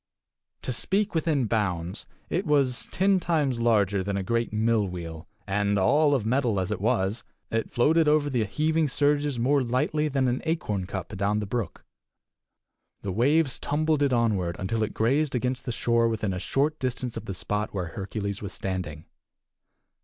[0.63, 5.77] To speak within bounds, it was ten times larger than a great mill wheel, and,
[5.77, 10.27] all of metal as it was, it floated over the heaving surges more lightly than
[10.27, 11.85] an acorn cup adown the brook.
[13.03, 17.15] The waves tumbled it onward until it grazed against the shore within a short distance
[17.15, 19.05] of the spot where Hercules was standing.